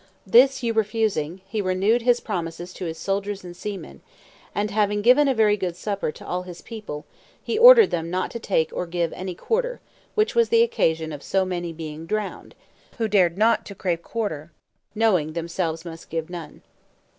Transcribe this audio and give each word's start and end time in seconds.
This 0.25 0.63
you 0.63 0.73
refusing, 0.73 1.41
he 1.45 1.61
renewed 1.61 2.01
his 2.01 2.19
promises 2.21 2.73
to 2.73 2.85
his 2.85 2.97
soldiers 2.97 3.43
and 3.43 3.55
seamen, 3.55 4.01
and 4.55 4.71
having 4.71 5.03
given 5.03 5.27
a 5.27 5.35
very 5.35 5.55
good 5.55 5.75
supper 5.75 6.11
to 6.13 6.25
all 6.25 6.41
his 6.41 6.63
people, 6.63 7.05
he 7.39 7.55
ordered 7.59 7.91
them 7.91 8.09
not 8.09 8.31
to 8.31 8.39
take 8.39 8.71
or 8.73 8.87
give 8.87 9.13
any 9.13 9.35
quarter, 9.35 9.79
which 10.15 10.33
was 10.33 10.49
the 10.49 10.63
occasion 10.63 11.11
of 11.11 11.21
so 11.21 11.45
many 11.45 11.71
being 11.71 12.07
drowned, 12.07 12.55
who 12.97 13.07
dared 13.07 13.37
not 13.37 13.63
to 13.67 13.75
crave 13.75 14.01
quarter, 14.01 14.51
knowing 14.95 15.33
themselves 15.33 15.85
must 15.85 16.09
give 16.09 16.31
none. 16.31 16.63